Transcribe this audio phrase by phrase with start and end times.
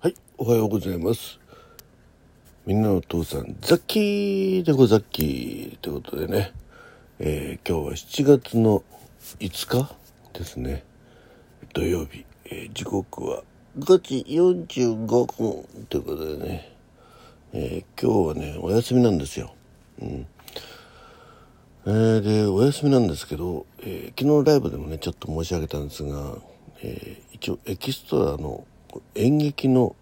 [0.00, 1.40] はい、おはようございます。
[2.66, 6.52] みんなのお父さん、ザッキーでござっきーということでね、
[7.18, 8.84] えー今日は7月の
[9.40, 9.92] 5日
[10.38, 10.84] ですね、
[11.74, 13.42] 土曜日、えー時刻は
[13.76, 16.72] 5時45分ということでね、
[17.52, 19.52] えー今日はね、お休みなんですよ。
[20.00, 20.26] うん。
[21.86, 26.36] えーで、お休みなんですけど、え昨日のライブでもね、ちょっと申し上げたんですが、
[26.84, 28.64] えー一応エキストラの
[29.14, 29.94] 演劇の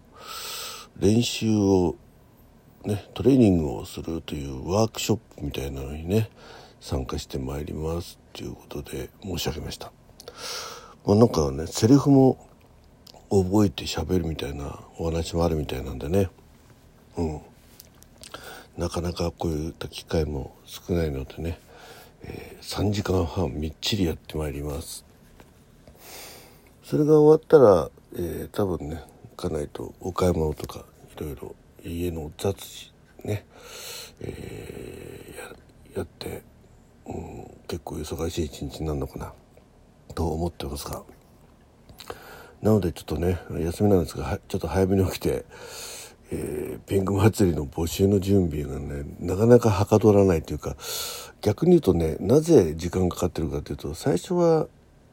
[0.99, 1.95] 練習を
[2.85, 6.29] ね、トレーニングをするというワークショップみたいなのにね、
[6.79, 9.91] 参加してまいりますということで申し上げました。
[11.05, 12.37] まあ、なんかね、セリフも
[13.29, 16.29] 覚えて喋るみたいなお話もあるみたいなんでね、
[17.17, 17.41] うん。
[18.77, 21.59] なかなかこういった機会も少ないのでね、
[22.23, 25.06] えー3時間半みっちりやってまいります。
[26.89, 29.03] それが終わったら、えー多分ね
[29.35, 30.85] 家内とお買い物とか
[31.17, 32.93] いろいろ家の雑事
[33.25, 33.45] ね、
[34.21, 36.43] えーややって、
[37.05, 39.33] うん、結構忙しい一日になるのかな
[40.15, 41.03] と思ってますが。
[42.61, 45.43] なのでちょっとね休みなんですがちょっと早めに起きて、
[46.31, 50.77] えーピンク祭りの募集の準備がねなかなかはかどらないというか
[51.41, 54.67] 逆に言うとねなぜ時間かかってるかというと最初は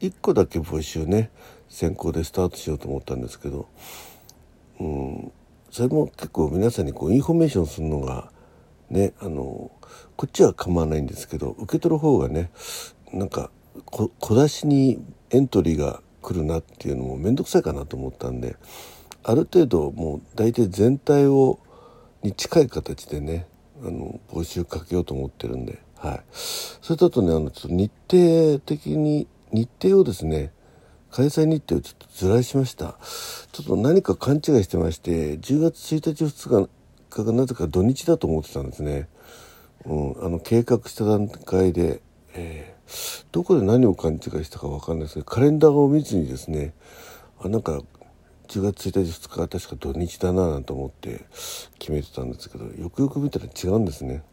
[0.07, 1.31] 1個だけ募集ね
[1.69, 3.67] 先行でスタートしようと思ったんですけど
[4.79, 5.31] うん
[5.71, 8.31] それも結構皆さんにこうインフォメーションするのが
[8.89, 9.71] ねあの
[10.15, 12.49] こっちは構わないんですけど受け取る方がね
[13.11, 13.49] なんか
[13.85, 18.55] 小出しにエントリーが来るなっていうのも面倒くさいかなと思ったんで
[19.23, 21.59] ある程度もう大体全体を
[22.23, 23.45] に近い形でね
[23.83, 30.51] あの募集かけようと思ってるんで、はい、それとあとねあのちょっと日程的に日程をですね
[31.11, 32.97] 開催日程をちょっとずらしました。
[33.53, 36.67] ちょっと何か勘違いしてまして10月1日2
[37.09, 39.07] 日がなぜか土日だと思ってたんですね、
[39.85, 42.01] うん、あの計画した段階で、
[42.33, 42.75] えー
[43.31, 46.73] どこで何を勘違いしたか分かんないですけどカレンダーを見ずにですね
[47.39, 47.81] あなんか
[48.47, 51.25] 10月1日2日は確か土日だななんて思って
[51.79, 54.23] 決めてたんですけどよくよく見たら違うんですね。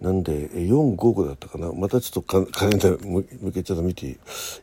[0.00, 1.72] なんで455だったかな？
[1.72, 3.06] またちょっとカレンダー
[3.42, 4.18] 向けちゃと見てい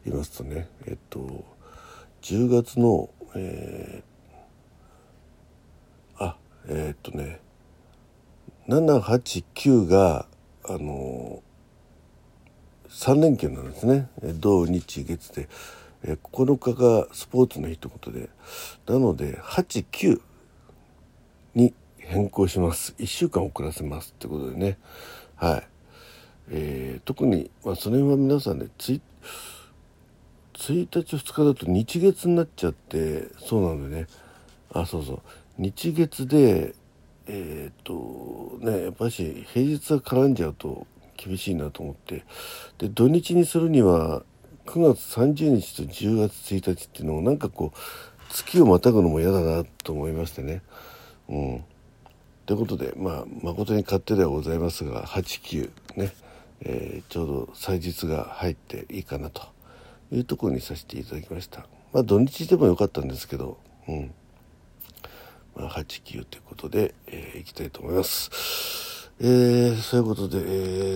[0.07, 0.67] ますとね。
[0.87, 1.45] えっと
[2.23, 6.37] 10月のえーあ
[6.67, 7.39] えーっとね。
[8.67, 10.27] 789が
[10.67, 11.41] あの
[12.89, 14.09] 3連休なんですね。
[14.21, 15.47] 土日月で。
[16.03, 18.29] えー9日がスポーツの日ということで。
[18.87, 20.19] なので89
[21.53, 22.95] に変更します。
[22.97, 24.77] 1週間遅らせますってことでね。
[25.37, 25.67] はい、
[26.49, 29.01] えー特に、まあ、その辺は皆さんねつい
[30.57, 34.07] 1日2日だと日月になっちゃってそうなのでね。
[34.73, 35.21] あそうそう。
[35.57, 36.73] 日月で
[37.27, 42.25] えっ、とねやっぱし平日が絡んじゃうと厳しいなと思って。
[42.79, 44.23] で土日にするには
[44.65, 47.77] 9月30日と10月1日っていうのをなんかこう
[48.33, 50.61] 月をまたぐのも嫌だなと思いましてね。
[51.29, 51.63] うん。
[52.47, 56.13] ということでまあ誠に勝手ではございますが89ね、
[56.61, 59.43] えーちょうど祭日が入っていいかなと
[60.11, 63.57] いうところにさせていただきましたまあ土日でもよかったんですけど
[63.89, 64.13] うん
[65.57, 69.09] まあ、89ということで、えーいきたいと思います。
[69.19, 70.41] えーそういうことで、え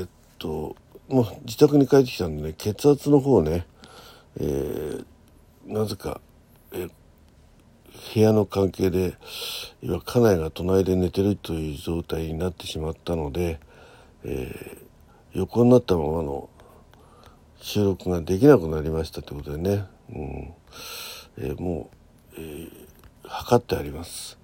[0.04, 0.76] ーっと、
[1.10, 3.66] もう自宅に帰ってきたんでね、血圧の方ね、
[4.40, 5.06] えー
[5.66, 6.22] なぜか、
[6.72, 6.92] えー
[8.14, 9.16] 部屋の関係で、
[9.82, 13.60] 今、家内が隣で寝てるという状態になってしまったので、
[14.24, 14.92] えー
[15.34, 16.50] 横になったままの
[17.62, 20.54] 収録ができなくなりましたということでね、うん。
[21.38, 21.90] えーも
[22.34, 22.88] う、えー
[23.24, 24.38] 測ってあります。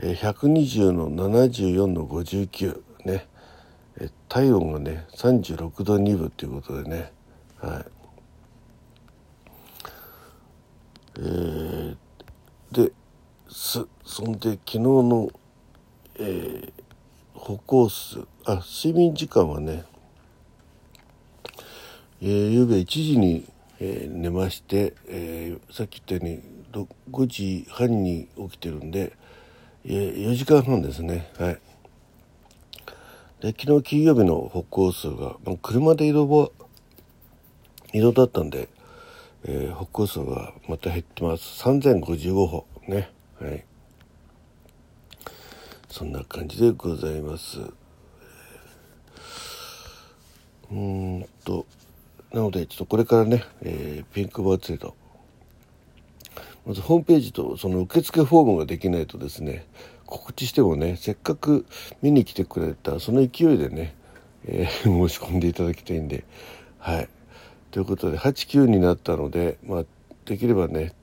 [0.00, 3.26] 120の74の59ね、
[4.28, 7.12] 体温がね36度2分ということでね。
[7.58, 7.84] はい。
[11.20, 11.96] えー
[12.70, 12.92] で
[13.48, 15.30] すそんで昨日の、
[16.18, 16.72] えー
[17.34, 19.84] 歩行数あ睡眠時間はね
[22.20, 23.46] えー、夕べ1時に、
[23.78, 29.16] えー寝まして、えーさっき言ったように5時半に起きてるんで、
[29.84, 31.30] えー4時間半ですね。
[31.38, 31.58] はい。
[33.40, 36.50] で昨日金曜日の歩行数が、まあ、車で移動は
[37.94, 38.68] 移動だったんで、
[39.44, 41.62] えー歩行数がまた減ってます。
[41.62, 42.66] 3055歩。
[42.86, 43.10] ね。
[43.40, 43.64] はい。
[45.88, 47.60] そんな感じでございます。
[50.70, 51.66] うんと
[52.32, 54.94] なのでちょっとこれからね、えーピンクバーツェード
[56.66, 59.66] まずホームページとその受付フォームができないとですね
[60.04, 61.64] 告知してもねせっかく
[62.02, 63.94] 見に来てくれたその勢いでね、
[64.46, 66.24] えー、申し込んでいただきたいんで
[66.78, 67.08] はい。
[67.70, 69.84] ということで89になったのでまあ
[70.24, 70.94] できればね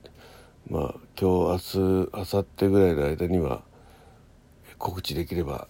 [0.68, 3.62] まあ今日明日明後日ぐらいの間には
[4.78, 5.68] 告知できれば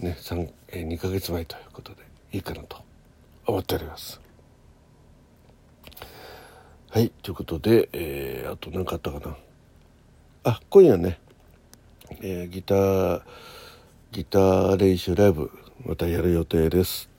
[0.00, 1.98] ね、2ヶ月前ということで
[2.32, 2.78] いいかなと
[3.46, 4.18] 思っております。
[6.88, 9.36] はいということで、えー、あと何かあったかな
[10.42, 11.20] あ今夜ね、
[12.22, 13.22] えー、ギター
[14.10, 15.52] ギター練習ライブ
[15.84, 17.09] またやる予定です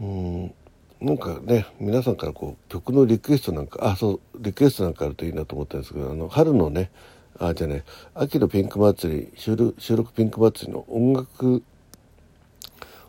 [0.00, 0.54] うん。
[1.00, 6.90] なんかね皆さんからこう曲のリクエストなんかあそうリクエストなんかあるといいなと思ったんですけどあの春のね
[7.38, 11.62] あじゃね秋のピンク祭り収録収録ピンク祭りの音楽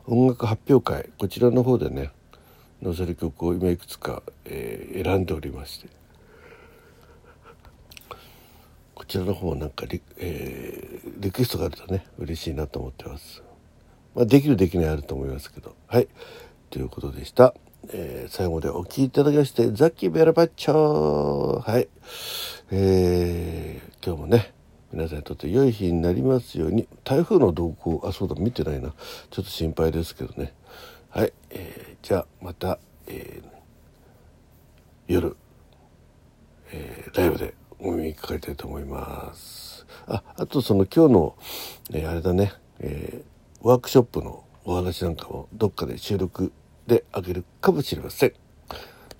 [0.07, 2.11] 音楽発表会こちらの方でね
[2.81, 5.89] 載せる曲を今いくつか、えー、選んでおりまして。
[8.95, 13.43] こちらの方なんかリ,、えー、リクエストがあるとね嬉しいなと思ってます、
[14.15, 15.75] まあ、できるできないあると思いますけど。
[15.87, 16.07] はい。
[16.71, 17.53] ということでした、
[17.89, 21.89] えー、最後までお聴きいただきましてザッキーベラバッチョはい。
[22.71, 24.53] えー、今日もね
[24.93, 26.87] 皆さんにとって良い日になりますように。
[27.03, 28.93] 台風の動向あそうだ見てないな。
[29.31, 30.53] ちょっと心配ですけどね。
[31.09, 35.35] はい、えー、じゃあまた、えー、夜、
[36.71, 39.85] えー、ライブでお耳にかかりたいと思います。
[40.07, 41.35] ああとその今日の、
[41.91, 46.53] えー、あれだね、えー、ワークショップのお話なんかもどっかで収録
[46.87, 48.33] であげるかもしれません。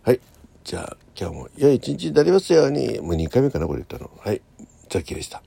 [0.04, 0.20] はい。
[0.64, 3.00] じゃあ今日も良い一日になりますように。
[3.00, 4.10] もう2回目かなこれ言ったの。
[4.24, 4.42] はい。
[4.90, 5.44] ザキでした。